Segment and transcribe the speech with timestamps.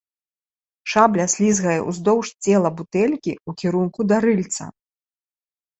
[0.93, 4.65] Шабля слізгае ўздоўж цела бутэлькі ў кірунку да рыльца.